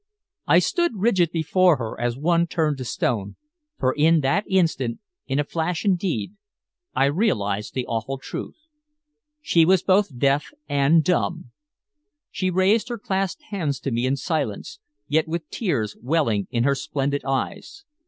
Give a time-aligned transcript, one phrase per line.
[0.47, 3.35] I stood rigid before her as one turned to stone,
[3.77, 6.33] for in that instant, in a flash indeed,
[6.95, 8.57] I realized the awful truth.
[9.43, 11.51] She was both deaf and dumb!
[12.31, 16.73] She raised her clasped hands to me in silence, yet with tears welling in her
[16.73, 17.85] splendid eyes.